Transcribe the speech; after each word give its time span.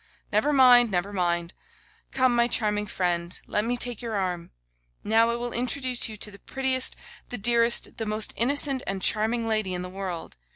Never 0.31 0.51
mind, 0.51 0.89
never 0.89 1.13
mind. 1.13 1.53
Come, 2.11 2.35
my 2.35 2.47
charming 2.47 2.87
friend, 2.87 3.39
let 3.45 3.63
me 3.63 3.77
take 3.77 4.01
your 4.01 4.15
arm. 4.15 4.49
Now 5.03 5.29
I 5.29 5.35
will 5.35 5.53
introduce 5.53 6.09
you 6.09 6.17
to 6.17 6.31
the 6.31 6.39
prettiest, 6.39 6.95
the 7.29 7.37
dearest, 7.37 7.97
the 7.97 8.07
most 8.07 8.33
innocent 8.35 8.81
and 8.87 9.03
charming 9.03 9.47
lady 9.47 9.75
in 9.75 9.83
the 9.83 9.89
world. 9.89 10.37